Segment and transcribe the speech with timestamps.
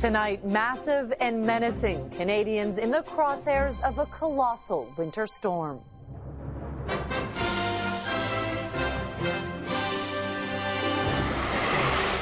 [0.00, 5.78] Tonight, massive and menacing Canadians in the crosshairs of a colossal winter storm.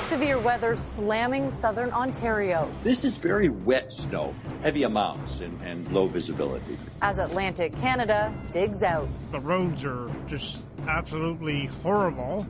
[0.03, 2.69] Severe weather slamming southern Ontario.
[2.83, 6.77] This is very wet snow, heavy amounts, and, and low visibility.
[7.01, 9.09] As Atlantic Canada digs out.
[9.31, 12.45] The roads are just absolutely horrible.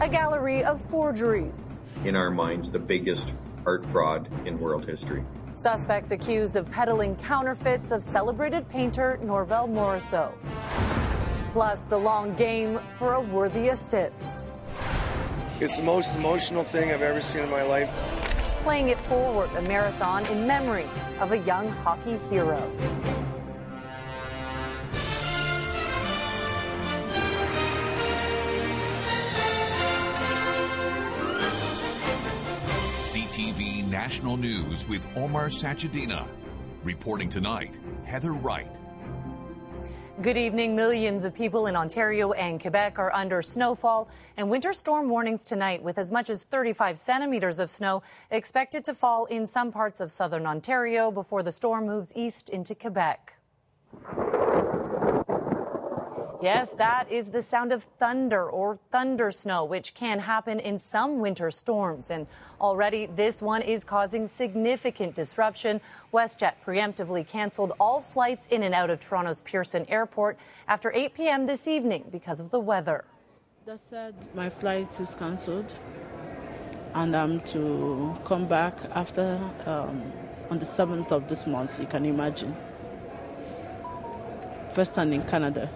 [0.00, 1.80] A gallery of forgeries.
[2.06, 3.30] In our minds, the biggest
[3.66, 5.24] art fraud in world history.
[5.56, 10.32] Suspects accused of peddling counterfeits of celebrated painter Norval Morrisseau.
[11.52, 14.44] Plus, the long game for a worthy assist.
[15.60, 17.90] It's the most emotional thing I've ever seen in my life.
[18.62, 20.86] Playing it forward, a marathon in memory
[21.18, 22.70] of a young hockey hero.
[33.98, 36.24] National News with Omar Sachedina.
[36.84, 38.70] Reporting tonight, Heather Wright.
[40.22, 40.76] Good evening.
[40.76, 45.82] Millions of people in Ontario and Quebec are under snowfall and winter storm warnings tonight,
[45.82, 50.12] with as much as 35 centimeters of snow expected to fall in some parts of
[50.12, 53.37] southern Ontario before the storm moves east into Quebec.
[56.40, 61.18] Yes, that is the sound of thunder or thunder snow, which can happen in some
[61.18, 62.10] winter storms.
[62.10, 62.28] And
[62.60, 65.80] already this one is causing significant disruption.
[66.12, 71.46] WestJet preemptively canceled all flights in and out of Toronto's Pearson Airport after 8 p.m.
[71.46, 73.04] this evening because of the weather.
[73.66, 75.72] They said my flight is cancelled
[76.94, 80.12] and I'm to come back after um,
[80.50, 82.56] on the 7th of this month, you can imagine.
[84.70, 85.68] First time in Canada.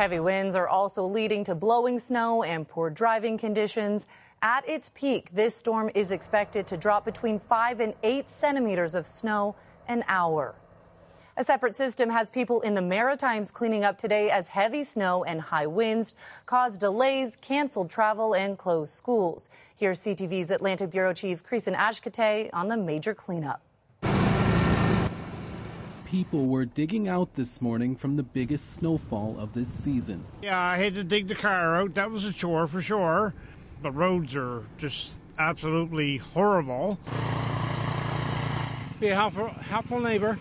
[0.00, 4.06] Heavy winds are also leading to blowing snow and poor driving conditions.
[4.40, 9.06] At its peak, this storm is expected to drop between 5 and 8 centimeters of
[9.06, 9.56] snow
[9.88, 10.54] an hour.
[11.36, 15.38] A separate system has people in the Maritimes cleaning up today as heavy snow and
[15.38, 16.14] high winds
[16.46, 19.50] caused delays, canceled travel, and closed schools.
[19.76, 23.60] Here's CTV's Atlantic Bureau Chief Creason Ashkate on the major cleanup
[26.10, 30.24] people were digging out this morning from the biggest snowfall of this season.
[30.42, 31.94] Yeah, I had to dig the car out.
[31.94, 33.32] That was a chore for sure.
[33.82, 36.98] The roads are just absolutely horrible.
[38.98, 40.36] Be a helpful, helpful neighbor.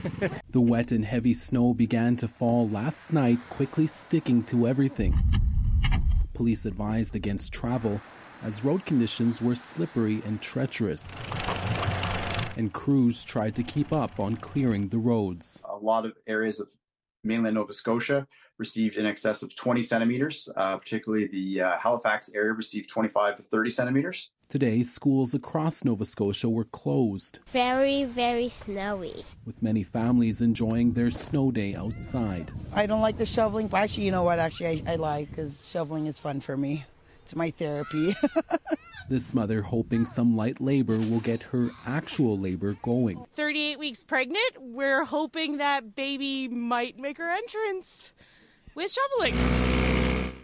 [0.50, 5.18] the wet and heavy snow began to fall last night, quickly sticking to everything.
[6.34, 8.02] Police advised against travel
[8.42, 11.22] as road conditions were slippery and treacherous
[12.56, 15.62] and crews tried to keep up on clearing the roads.
[15.68, 16.68] A lot of areas of
[17.24, 18.26] mainland Nova Scotia
[18.58, 23.42] received in excess of 20 centimeters, uh, particularly the uh, Halifax area received 25 to
[23.42, 24.30] 30 centimeters.
[24.48, 27.38] Today, schools across Nova Scotia were closed.
[27.46, 29.24] Very, very snowy.
[29.46, 32.50] With many families enjoying their snow day outside.
[32.74, 34.38] I don't like the shoveling, but actually, you know what?
[34.38, 36.84] Actually, I, I like because shoveling is fun for me.
[37.30, 38.12] It's my therapy.
[39.08, 43.24] This mother hoping some light labor will get her actual labor going.
[43.34, 48.12] 38 weeks pregnant, we're hoping that baby might make her entrance
[48.76, 49.36] with shoveling.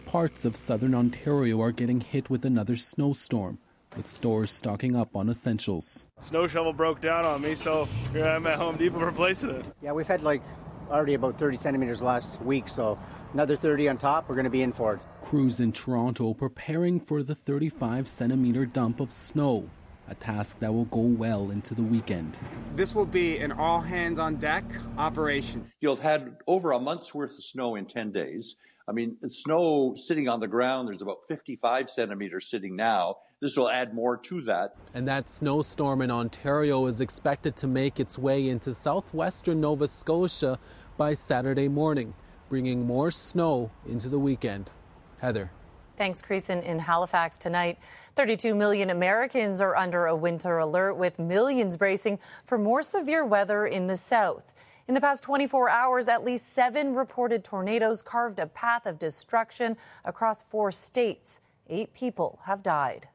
[0.05, 3.59] Parts of southern Ontario are getting hit with another snowstorm,
[3.95, 6.09] with stores stocking up on essentials.
[6.19, 9.65] Snow shovel broke down on me, so here I'm at Home Depot replacing it.
[9.81, 10.41] Yeah, we've had like
[10.89, 12.97] already about 30 centimeters last week, so
[13.33, 14.99] another 30 on top, we're going to be in for it.
[15.21, 19.69] Crews in Toronto preparing for the 35 centimeter dump of snow,
[20.07, 22.39] a task that will go well into the weekend.
[22.75, 24.63] This will be an all hands on deck
[24.97, 25.71] operation.
[25.81, 28.55] You'll have had over a month's worth of snow in 10 days.
[28.87, 33.17] I mean, snow sitting on the ground, there's about 55 centimeters sitting now.
[33.39, 34.75] This will add more to that.
[34.95, 40.57] And that snowstorm in Ontario is expected to make its way into southwestern Nova Scotia
[40.97, 42.15] by Saturday morning,
[42.49, 44.71] bringing more snow into the weekend.
[45.19, 45.51] Heather.
[45.97, 46.63] Thanks, Creason.
[46.63, 47.77] In Halifax tonight,
[48.15, 53.67] 32 million Americans are under a winter alert, with millions bracing for more severe weather
[53.67, 54.51] in the south.
[54.87, 59.77] In the past 24 hours, at least seven reported tornadoes carved a path of destruction
[60.05, 61.41] across four states.
[61.69, 63.09] Eight people have died.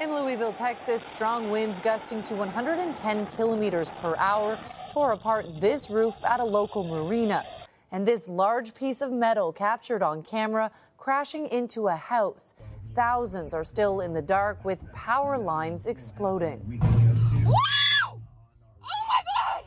[0.00, 4.58] In Lewisville, Texas, strong winds gusting to 110 kilometers per hour
[4.92, 7.44] tore apart this roof at a local marina
[7.92, 12.54] and this large piece of metal captured on camera crashing into a house.
[12.94, 16.80] Thousands are still in the dark with power lines exploding.
[17.44, 18.20] Wow!
[18.82, 19.64] Oh my God!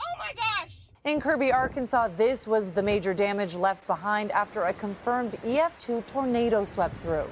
[0.00, 0.88] Oh my gosh!
[1.06, 6.64] In Kirby, Arkansas, this was the major damage left behind after a confirmed EF2 tornado
[6.64, 7.28] swept through.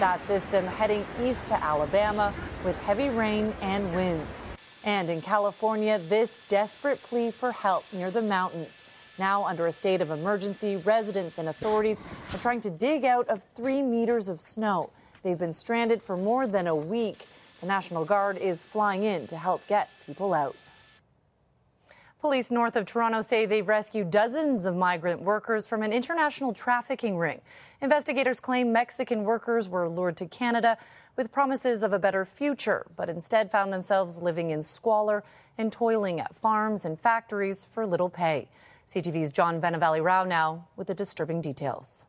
[0.00, 2.34] That system heading east to Alabama
[2.64, 4.44] with heavy rain and winds.
[4.82, 8.82] And in California, this desperate plea for help near the mountains.
[9.16, 12.02] Now under a state of emergency, residents and authorities
[12.34, 14.90] are trying to dig out of three meters of snow.
[15.22, 17.26] They've been stranded for more than a week.
[17.60, 20.56] The National Guard is flying in to help get people out.
[22.20, 27.16] Police north of Toronto say they've rescued dozens of migrant workers from an international trafficking
[27.16, 27.40] ring.
[27.80, 30.76] Investigators claim Mexican workers were lured to Canada
[31.16, 35.24] with promises of a better future, but instead found themselves living in squalor
[35.56, 38.50] and toiling at farms and factories for little pay.
[38.86, 42.04] CTV's John Vennavally Rao now with the disturbing details.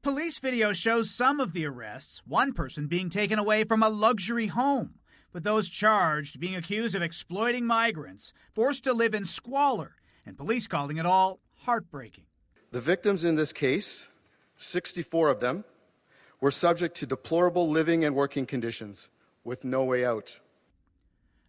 [0.00, 4.46] Police video shows some of the arrests, one person being taken away from a luxury
[4.46, 4.94] home,
[5.32, 9.96] with those charged being accused of exploiting migrants, forced to live in squalor,
[10.26, 12.24] and police calling it all heartbreaking.
[12.70, 14.08] The victims in this case,
[14.56, 15.64] 64 of them,
[16.40, 19.08] were subject to deplorable living and working conditions
[19.44, 20.38] with no way out.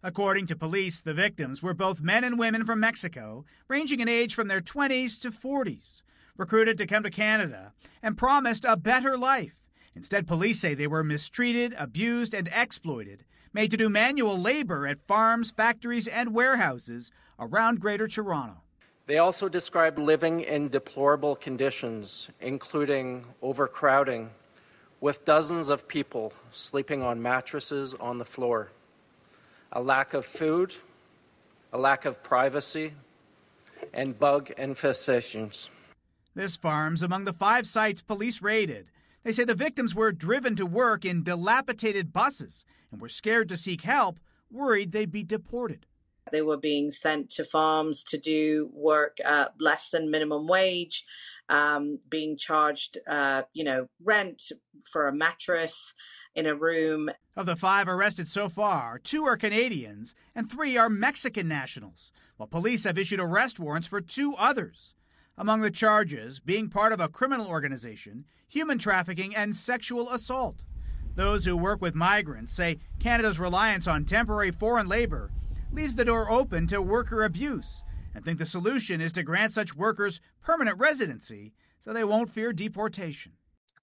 [0.02, 4.34] According to police, the victims were both men and women from Mexico, ranging in age
[4.34, 6.02] from their 20s to 40s
[6.36, 7.72] recruited to come to Canada
[8.02, 9.62] and promised a better life.
[9.94, 15.00] Instead, police say they were mistreated, abused, and exploited, made to do manual labor at
[15.06, 18.56] farms, factories, and warehouses around Greater Toronto.
[19.06, 24.30] They also described living in deplorable conditions, including overcrowding,
[25.00, 28.70] with dozens of people sleeping on mattresses on the floor,
[29.72, 30.74] a lack of food,
[31.72, 32.94] a lack of privacy,
[33.92, 35.68] and bug infestations.
[36.34, 38.86] This farm's among the five sites police raided.
[39.22, 43.56] They say the victims were driven to work in dilapidated buses and were scared to
[43.56, 44.18] seek help,
[44.50, 45.86] worried they'd be deported.
[46.32, 51.04] They were being sent to farms to do work at less than minimum wage,
[51.48, 54.52] um, being charged, uh, you know, rent
[54.90, 55.92] for a mattress
[56.34, 57.10] in a room.
[57.36, 62.46] Of the five arrested so far, two are Canadians and three are Mexican nationals, while
[62.46, 64.94] police have issued arrest warrants for two others.
[65.36, 70.62] Among the charges, being part of a criminal organization, human trafficking, and sexual assault.
[71.16, 75.30] Those who work with migrants say Canada's reliance on temporary foreign labor
[75.72, 77.84] leaves the door open to worker abuse
[78.14, 82.52] and think the solution is to grant such workers permanent residency so they won't fear
[82.52, 83.32] deportation.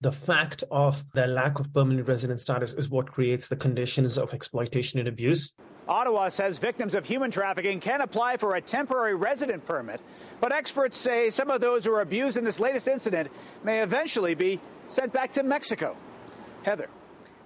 [0.02, 4.34] The fact of the lack of permanent resident status is what creates the conditions of
[4.34, 5.54] exploitation and abuse.
[5.88, 10.02] Ottawa says victims of human trafficking can apply for a temporary resident permit,
[10.40, 13.30] but experts say some of those who are abused in this latest incident
[13.64, 15.96] may eventually be sent back to Mexico.
[16.64, 16.90] Heather.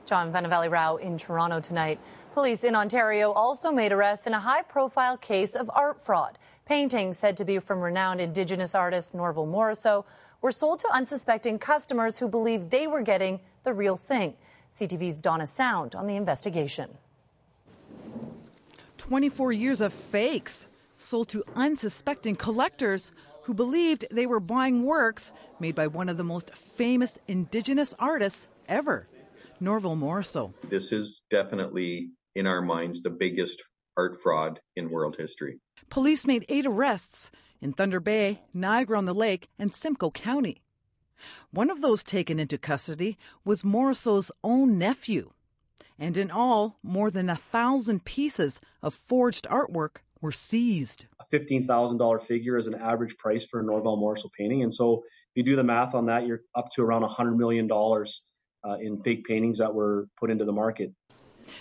[0.06, 2.00] John Vennavally Rao in Toronto tonight.
[2.34, 6.38] Police in Ontario also made arrests in a high profile case of art fraud.
[6.66, 10.06] Paintings said to be from renowned Indigenous artist Norval Morrisseau
[10.42, 14.36] were sold to unsuspecting customers who believed they were getting the real thing.
[14.72, 16.90] CTV's Donna Sound on the investigation.
[18.98, 20.68] 24 years of fakes
[20.98, 23.12] sold to unsuspecting collectors
[23.44, 28.48] who believed they were buying works made by one of the most famous indigenous artists
[28.68, 29.08] ever,
[29.60, 30.54] Norval Morrisseau.
[30.70, 33.64] This is definitely, in our minds, the biggest
[33.98, 35.60] art fraud in world history.
[35.90, 37.32] Police made eight arrests
[37.62, 40.62] in Thunder Bay, Niagara on the Lake, and Simcoe County.
[41.52, 45.32] One of those taken into custody was Morrisseau's own nephew,
[45.98, 51.06] and in all, more than a thousand pieces of forged artwork were seized.
[51.20, 54.64] A $15,000 figure is an average price for a Norval Morrisseau painting.
[54.64, 57.70] And so if you do the math on that, you're up to around $100 million
[58.68, 60.92] uh, in fake paintings that were put into the market.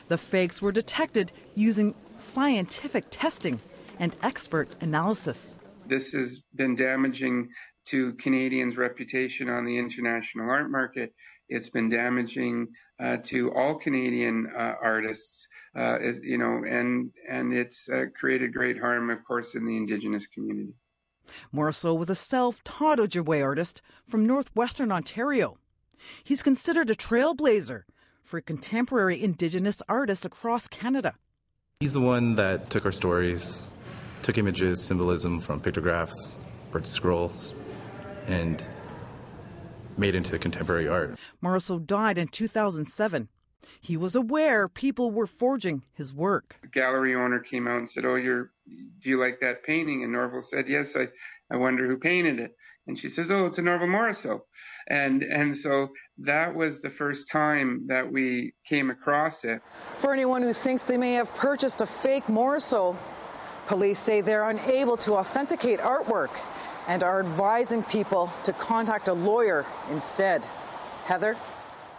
[0.09, 3.61] The fakes were detected using scientific testing
[3.99, 5.59] and expert analysis.
[5.87, 7.49] This has been damaging
[7.89, 11.13] to Canadians' reputation on the international art market.
[11.49, 12.69] It's been damaging
[12.99, 15.47] uh, to all Canadian uh, artists,
[15.77, 20.27] uh, you know, and and it's uh, created great harm, of course, in the Indigenous
[20.29, 20.73] community.
[21.55, 25.59] Morrisseau was a self-taught Ojibwe artist from northwestern Ontario.
[26.23, 27.83] He's considered a trailblazer
[28.23, 31.15] for contemporary Indigenous artists across Canada.
[31.81, 33.61] He's the one that took our stories,
[34.23, 37.53] took images, symbolism from pictographs, bird scrolls,
[38.27, 38.67] and
[39.97, 41.19] made into contemporary art.
[41.43, 43.29] Morrisseau died in 2007.
[43.81, 46.57] He was aware people were forging his work.
[46.63, 50.13] The gallery owner came out and said, "Oh, you're do you like that painting?" And
[50.13, 51.09] Norval said, "Yes, I
[51.51, 52.57] I wonder who painted it."
[52.87, 54.43] And she says, "Oh, it's a Norval Morrisseau."
[54.89, 55.89] And and so
[56.19, 59.63] that was the first time that we came across it.
[59.97, 62.97] For anyone who thinks they may have purchased a fake Morrisseau,
[63.67, 66.31] police say they're unable to authenticate artwork
[66.87, 70.45] and are advising people to contact a lawyer instead.
[71.05, 71.37] Heather?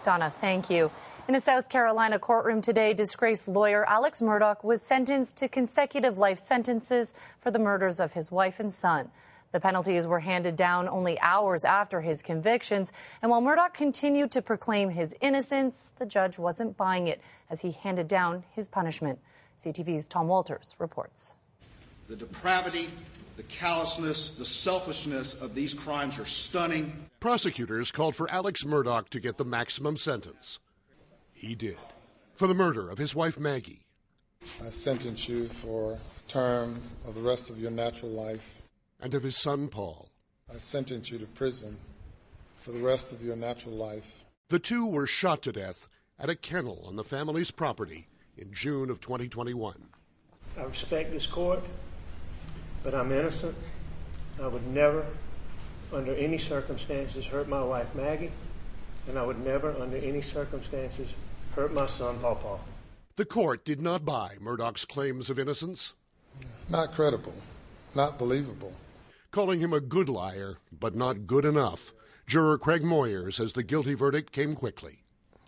[0.04, 0.92] Donna, thank you.
[1.28, 6.38] In a South Carolina courtroom today, disgraced lawyer Alex Murdaugh was sentenced to consecutive life
[6.38, 9.10] sentences for the murders of his wife and son.
[9.52, 12.92] The penalties were handed down only hours after his convictions.
[13.22, 17.72] And while Murdaugh continued to proclaim his innocence, the judge wasn't buying it as he
[17.72, 19.20] handed down his punishment.
[19.58, 21.36] CTV's Tom Walters reports.
[22.08, 22.90] The depravity,
[23.38, 27.08] the callousness, the selfishness of these crimes are stunning.
[27.20, 30.60] Prosecutors called for Alex Murdaugh to get the maximum sentence.
[31.34, 31.78] He did.
[32.36, 33.82] For the murder of his wife Maggie.
[34.64, 38.62] I sentence you for the term of the rest of your natural life.
[39.06, 40.10] And of his son Paul.
[40.52, 41.78] I sentence you to prison
[42.56, 44.26] for the rest of your natural life.
[44.50, 48.90] The two were shot to death at a kennel on the family's property in June
[48.90, 49.90] of 2021.
[50.58, 51.60] I respect this court,
[52.84, 53.56] but I'm innocent.
[54.42, 55.06] I would never,
[55.94, 58.32] under any circumstances, hurt my wife Maggie,
[59.08, 61.14] and I would never, under any circumstances,
[61.54, 62.62] hurt my son Paul Paul.
[63.18, 65.94] The court did not buy Murdaugh's claims of innocence.
[66.72, 67.36] Not credible,
[67.94, 68.74] not believable.
[69.36, 71.94] Calling him a good liar, but not good enough,
[72.26, 75.04] juror Craig Moyer says the guilty verdict came quickly.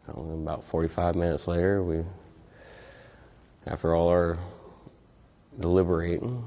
[0.10, 2.03] About 45 minutes later, we,
[3.65, 4.38] after all our
[5.58, 6.46] deliberating,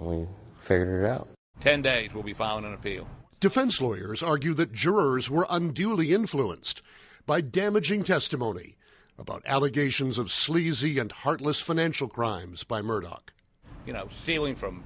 [0.00, 0.26] we
[0.58, 1.28] figured it out.
[1.60, 3.06] 10 days we'll be filing an appeal.
[3.38, 6.82] Defense lawyers argue that jurors were unduly influenced
[7.24, 8.76] by damaging testimony
[9.16, 13.28] about allegations of sleazy and heartless financial crimes by Murdaugh.
[13.86, 14.82] You know, stealing from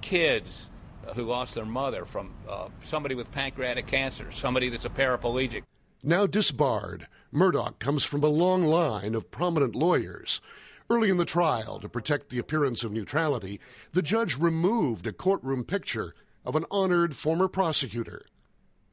[0.00, 0.68] kids
[1.14, 5.62] who lost their mother, from uh, somebody with pancreatic cancer, somebody that's a paraplegic.
[6.02, 10.40] Now disbarred, Murdaugh comes from a long line of prominent lawyers.
[10.88, 13.60] Early in the trial, to protect the appearance of neutrality,
[13.92, 16.14] the judge removed a courtroom picture
[16.44, 18.24] of an honored former prosecutor,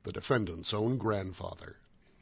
[0.03, 1.77] the defendant's own grandfather.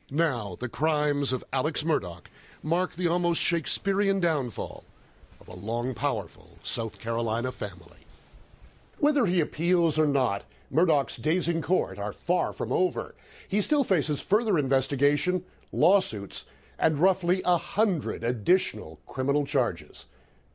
[0.09, 2.25] Now, the crimes of Alex Murdaugh
[2.61, 4.85] mark the almost Shakespearean downfall
[5.41, 8.04] of a long, powerful South Carolina family.
[8.99, 13.15] Whether he appeals or not, Murdaugh's days in court are far from over.
[13.47, 16.45] He still faces further investigation, lawsuits,
[16.79, 20.05] and roughly a hundred additional criminal charges.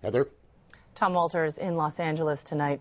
[0.03, 0.29] Heather?
[0.95, 2.81] Tom Walters in Los Angeles tonight.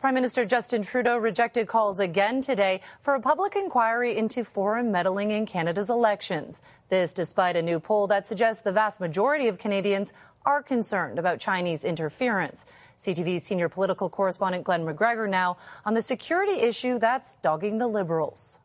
[0.00, 5.32] Prime Minister Justin Trudeau rejected calls again today for a public inquiry into foreign meddling
[5.32, 6.62] in Canada's elections.
[6.88, 10.12] This despite a new poll that suggests the vast majority of Canadians
[10.46, 12.64] are concerned about Chinese interference.
[12.96, 18.60] CTV's senior political correspondent Glenn McGregor now on the security issue that's dogging the Liberals.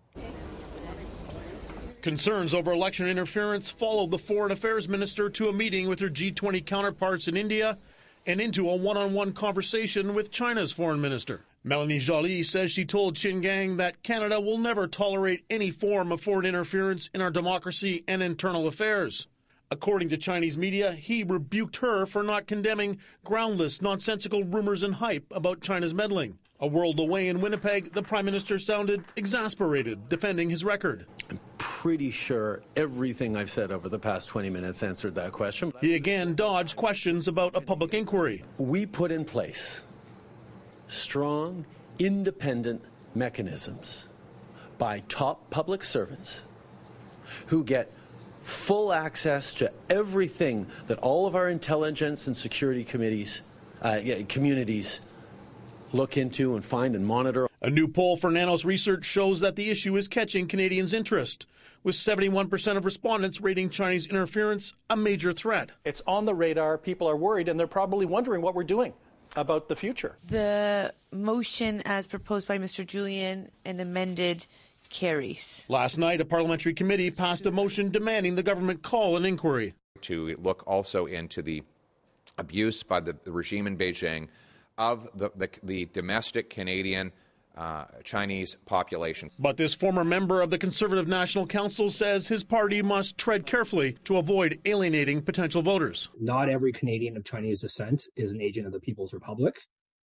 [2.04, 6.63] Concerns over election interference followed the foreign affairs minister to a meeting with her G20
[6.63, 7.80] counterparts in India
[8.25, 11.42] and into a one on one conversation with China's foreign minister.
[11.63, 16.22] Melanie Joly says she told Qin Gang that Canada will never tolerate any form of
[16.22, 19.27] foreign interference in our democracy and internal affairs.
[19.72, 25.25] According to Chinese media, he rebuked her for not condemning groundless, nonsensical rumors and hype
[25.32, 26.38] about China's meddling.
[26.60, 31.08] A world away in Winnipeg, the Prime Minister sounded exasperated, defending his record.
[31.84, 35.74] Pretty sure everything I've said over the past 20 minutes answered that question.
[35.82, 38.42] He again dodged questions about a public inquiry.
[38.58, 39.82] We put in place
[40.88, 41.66] strong,
[42.00, 42.82] independent
[43.16, 44.06] mechanisms
[44.78, 46.44] by top public servants
[47.48, 47.92] who get
[48.44, 53.42] full access to everything that all of our intelligence and security committees,
[53.82, 54.00] uh,
[54.30, 55.02] communities
[55.92, 57.50] look into and find and monitor.
[57.62, 61.46] A new poll for Nanos Research shows that the issue is catching Canadians' interest,
[61.84, 65.72] with 71% of respondents rating Chinese interference a major threat.
[65.86, 68.94] It's on the radar, people are worried, and they're probably wondering what we're doing
[69.36, 70.18] about the future.
[70.30, 72.86] The motion, as proposed by Mr.
[72.86, 74.46] Julian and amended,
[74.90, 75.66] carries.
[75.68, 79.74] Last night, a parliamentary committee passed a motion demanding the government call an inquiry.
[80.02, 81.63] To look also into the
[82.38, 84.28] abuse by the, the regime in Beijing
[84.78, 87.12] of the, the, the domestic Canadian
[87.58, 89.30] uh, Chinese population.
[89.38, 93.98] But this former member of the Conservative National Council says his party must tread carefully
[94.06, 96.10] to avoid alienating potential voters.
[96.20, 99.56] Not every Canadian of Chinese descent is an agent of the People's Republic.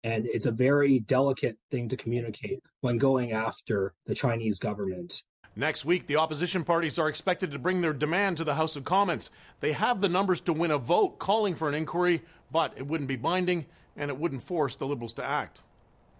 [0.05, 5.23] And it's a very delicate thing to communicate when going after the Chinese government.
[5.55, 8.85] Next week, the opposition parties are expected to bring their demand to the House of
[8.85, 9.31] Commons.
[9.61, 13.09] They have the numbers to win a vote calling for an inquiry, but it wouldn't
[13.09, 15.63] be binding and it wouldn't force the Liberals to act.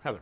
[0.05, 0.21] Heather.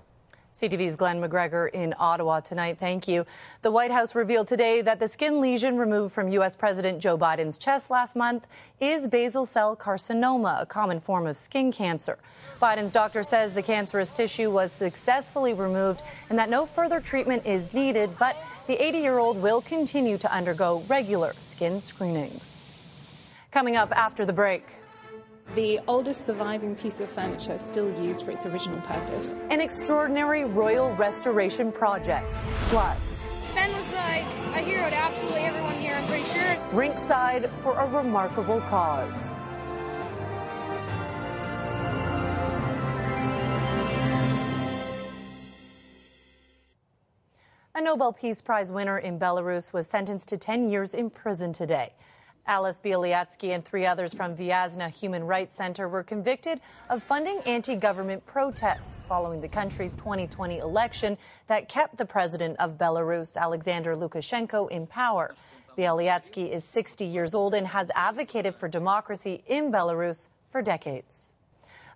[0.52, 2.78] CTV's Glenn McGregor in Ottawa tonight.
[2.78, 3.24] Thank you.
[3.62, 6.56] The White House revealed today that the skin lesion removed from U.S.
[6.56, 8.46] President Joe Biden's chest last month
[8.80, 12.18] is basal cell carcinoma, a common form of skin cancer.
[12.60, 17.72] Biden's doctor says the cancerous tissue was successfully removed and that no further treatment is
[17.72, 22.60] needed, but the 80 year old will continue to undergo regular skin screenings.
[23.50, 24.64] Coming up after the break.
[25.56, 29.34] The oldest surviving piece of furniture still used for its original purpose.
[29.50, 32.32] An extraordinary royal restoration project.
[32.68, 33.20] Plus,
[33.56, 34.22] Ben was like
[34.54, 36.40] a hero to absolutely everyone here, I'm pretty sure.
[36.70, 39.28] Rinkside for a remarkable cause.
[47.74, 51.92] A Nobel Peace Prize winner in Belarus was sentenced to 10 years in prison today.
[52.48, 57.74] Ales Bialyatsky and three others from Viasna Human Rights Center were convicted of funding anti
[57.74, 61.16] government protests following the country's 2020 election
[61.46, 65.34] that kept the president of Belarus, Alexander Lukashenko, in power.
[65.76, 71.32] Bialyatsky is 60 years old and has advocated for democracy in Belarus for decades.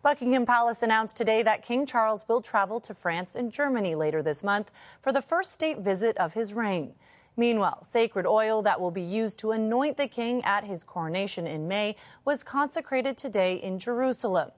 [0.03, 4.45] Buckingham Palace announced today that King Charles will travel to France and Germany later this
[4.45, 4.71] month
[5.01, 6.95] for the first state visit of his reign.
[7.37, 11.67] Meanwhile, sacred oil that will be used to anoint the king at his coronation in
[11.67, 14.51] May was consecrated today in Jerusalem.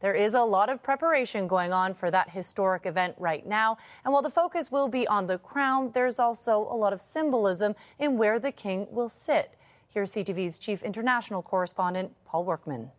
[0.00, 3.78] There is a lot of preparation going on for that historic event right now.
[4.04, 7.74] And while the focus will be on the crown, there's also a lot of symbolism
[7.98, 9.54] in where the king will sit.
[9.92, 12.90] Here's CTV's chief international correspondent, Paul Workman.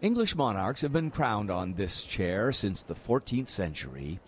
[0.00, 4.20] English monarchs have been crowned on this chair since the 14th century.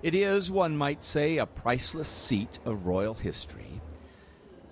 [0.00, 3.80] It is, one might say, a priceless seat of royal history.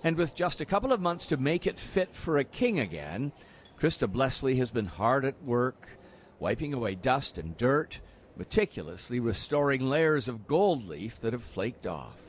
[0.03, 3.33] And with just a couple of months to make it fit for a king again,
[3.77, 5.97] Krista Blessley has been hard at work,
[6.39, 7.99] wiping away dust and dirt,
[8.37, 12.21] meticulously restoring layers of gold leaf that have flaked off.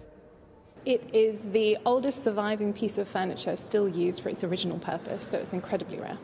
[0.85, 5.39] It is the oldest surviving piece of furniture still used for its original purpose, so
[5.39, 6.19] it's incredibly rare.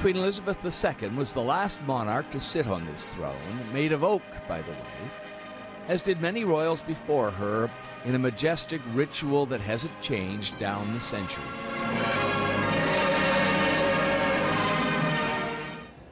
[0.00, 4.22] Queen Elizabeth II was the last monarch to sit on this throne, made of oak,
[4.46, 5.10] by the way,
[5.88, 7.68] as did many royals before her,
[8.04, 11.48] in a majestic ritual that hasn't changed down the centuries.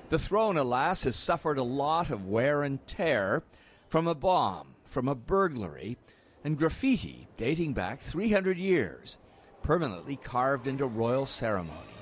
[0.09, 3.45] The throne, alas, has suffered a lot of wear and tear
[3.89, 5.97] from a bomb, from a burglary,
[6.43, 9.19] and graffiti dating back 300 years,
[9.63, 11.96] permanently carved into royal ceremony.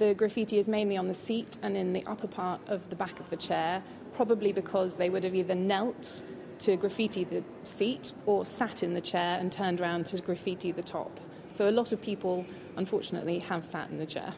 [0.00, 3.20] The graffiti is mainly on the seat and in the upper part of the back
[3.20, 3.82] of the chair,
[4.14, 6.22] probably because they would have either knelt
[6.60, 10.82] to graffiti the seat or sat in the chair and turned around to graffiti the
[10.82, 11.20] top.
[11.52, 12.46] So a lot of people,
[12.78, 14.32] unfortunately, have sat in the chair.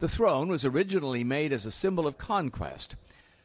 [0.00, 2.96] The throne was originally made as a symbol of conquest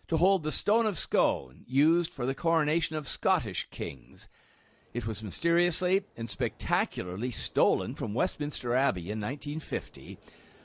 [0.07, 4.27] to hold the Stone of Scone used for the coronation of Scottish kings.
[4.95, 10.17] It was mysteriously and spectacularly stolen from Westminster Abbey in 1950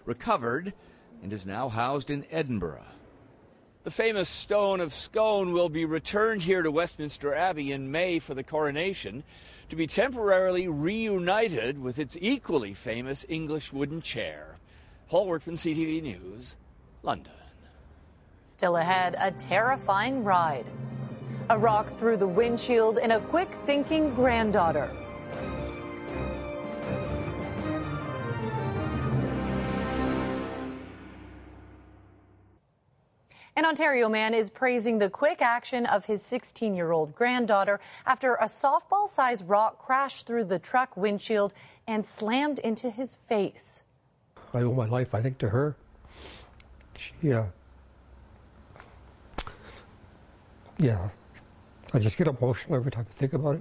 [0.04, 0.72] recovered,
[1.22, 2.84] and is now housed in Edinburgh.
[3.82, 8.34] The famous Stone of Scone will be returned here to Westminster Abbey in May for
[8.34, 9.24] the coronation
[9.70, 14.58] to be temporarily reunited with its equally famous English wooden chair.
[15.08, 16.56] Paul Workman, CTV News,
[17.02, 17.32] London.
[18.44, 20.66] Still ahead, a terrifying ride.
[21.48, 24.90] A rock through the windshield and a quick thinking granddaughter.
[33.70, 38.46] Ontario man is praising the quick action of his 16 year old granddaughter after a
[38.46, 41.54] softball sized rock crashed through the truck windshield
[41.86, 43.84] and slammed into his face.
[44.52, 45.76] I owe my life, I think, to her.
[46.98, 47.44] She, uh,
[50.76, 51.10] yeah,
[51.94, 53.60] I just get emotional every time I think about it.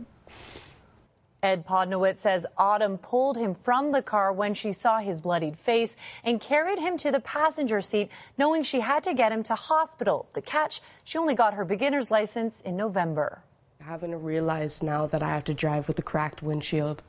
[1.42, 5.96] Ed Podnowitz says Autumn pulled him from the car when she saw his bloodied face
[6.24, 10.28] and carried him to the passenger seat, knowing she had to get him to hospital.
[10.34, 13.42] The catch, she only got her beginner's license in November.
[13.80, 17.04] Having to realize now that I have to drive with a cracked windshield,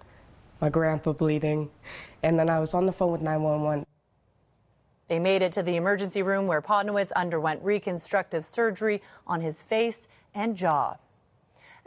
[0.61, 1.69] my grandpa bleeding,
[2.23, 3.85] and then I was on the phone with 911.
[5.09, 10.07] They made it to the emergency room where Podnowitz underwent reconstructive surgery on his face
[10.33, 10.99] and jaw.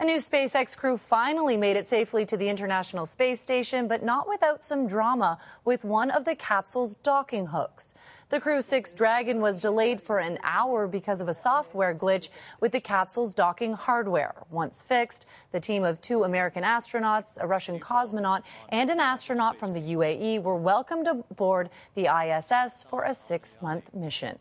[0.00, 4.28] A new SpaceX crew finally made it safely to the International Space Station, but not
[4.28, 7.94] without some drama with one of the capsule's docking hooks.
[8.28, 12.72] The Crew 6 Dragon was delayed for an hour because of a software glitch with
[12.72, 14.34] the capsule's docking hardware.
[14.50, 19.74] Once fixed, the team of two American astronauts, a Russian cosmonaut, and an astronaut from
[19.74, 24.36] the UAE were welcomed aboard the ISS for a six month mission.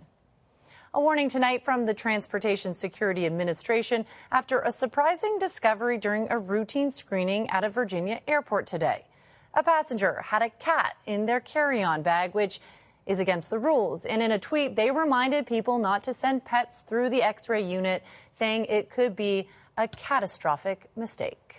[0.95, 6.91] A warning tonight from the Transportation Security Administration after a surprising discovery during a routine
[6.91, 9.03] screening at a Virginia airport today.
[9.55, 12.59] A passenger had a cat in their carry on bag, which
[13.07, 14.05] is against the rules.
[14.05, 17.63] And in a tweet, they reminded people not to send pets through the x ray
[17.63, 21.55] unit, saying it could be a catastrophic mistake.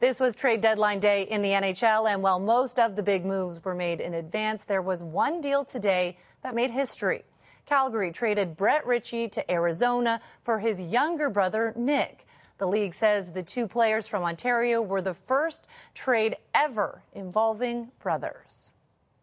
[0.00, 3.64] This was trade deadline day in the NHL, and while most of the big moves
[3.64, 7.22] were made in advance, there was one deal today that made history.
[7.70, 12.26] Calgary traded Brett Ritchie to Arizona for his younger brother, Nick.
[12.58, 18.72] The league says the two players from Ontario were the first trade ever involving brothers.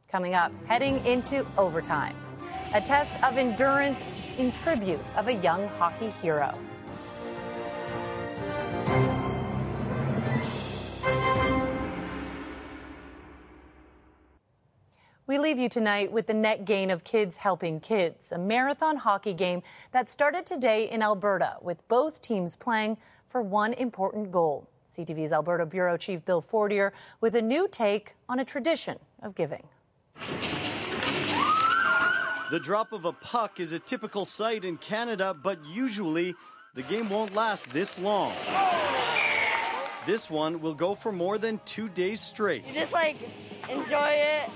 [0.09, 2.15] Coming up, heading into overtime,
[2.73, 6.57] a test of endurance in tribute of a young hockey hero.
[15.47, 19.63] Leave you tonight with the net gain of Kids Helping Kids, a marathon hockey game
[19.93, 22.97] that started today in Alberta, with both teams playing
[23.29, 24.69] for one important goal.
[24.91, 29.65] CTV's Alberta Bureau Chief Bill Fortier with a new take on a tradition of giving.
[32.51, 36.35] The drop of a puck is a typical sight in Canada, but usually
[36.73, 38.33] the game won't last this long.
[40.05, 42.67] This one will go for more than two days straight.
[42.67, 43.15] You just like
[43.69, 44.49] enjoy it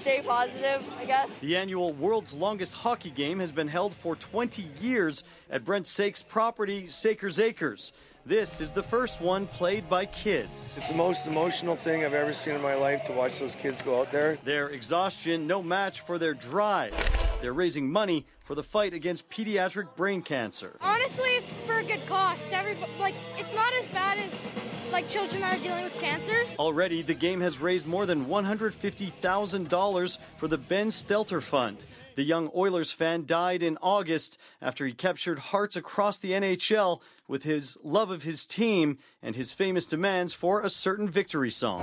[0.00, 1.38] stay positive, I guess.
[1.40, 6.22] The annual world's longest hockey game has been held for 20 years at Brent Saik's
[6.22, 7.92] property, Saiker's Acres.
[8.24, 10.74] This is the first one played by kids.
[10.76, 13.82] It's the most emotional thing I've ever seen in my life to watch those kids
[13.82, 14.38] go out there.
[14.44, 16.94] Their exhaustion, no match for their drive.
[17.42, 20.76] They're raising money for the fight against pediatric brain cancer.
[20.80, 22.52] Honestly, it's for a good cost.
[22.52, 24.54] Every like, it's not as bad as
[24.92, 26.56] like children that are dealing with cancers.
[26.58, 31.84] Already, the game has raised more than $150,000 for the Ben Stelter Fund.
[32.16, 37.44] The young Oilers fan died in August after he captured hearts across the NHL with
[37.44, 41.82] his love of his team and his famous demands for a certain victory song.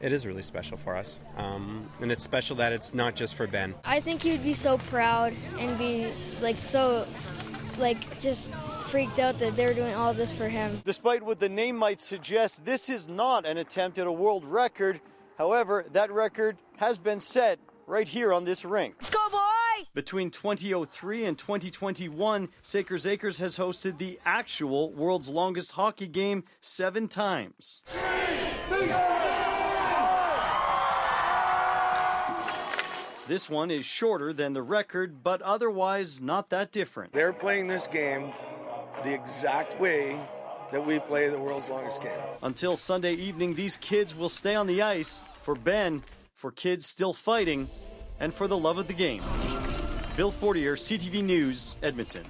[0.00, 1.20] It is really special for us.
[1.36, 3.74] Um, and it's special that it's not just for Ben.
[3.84, 7.06] I think he would be so proud and be like so,
[7.78, 8.52] like just
[8.90, 10.82] freaked out that they're doing all this for him.
[10.84, 15.00] Despite what the name might suggest, this is not an attempt at a world record.
[15.38, 18.96] However, that record has been set right here on this rink.
[18.98, 19.86] Let's go, boys!
[19.94, 27.06] Between 2003 and 2021, Saiker's Acres has hosted the actual world's longest hockey game seven
[27.06, 27.84] times.
[33.28, 37.12] This one is shorter than the record, but otherwise not that different.
[37.12, 38.32] They're playing this game
[39.04, 40.18] the exact way
[40.72, 42.12] that we play the world's longest game.
[42.42, 46.02] Until Sunday evening, these kids will stay on the ice for Ben,
[46.36, 47.68] for kids still fighting,
[48.20, 49.22] and for the love of the game.
[50.16, 52.24] Bill Fortier, CTV News, Edmonton.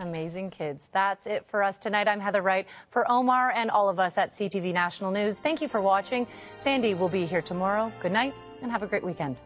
[0.00, 0.88] Amazing kids.
[0.92, 2.08] That's it for us tonight.
[2.08, 2.66] I'm Heather Wright.
[2.90, 6.26] For Omar and all of us at CTV National News, thank you for watching.
[6.58, 7.92] Sandy will be here tomorrow.
[8.00, 9.36] Good night and have a great weekend.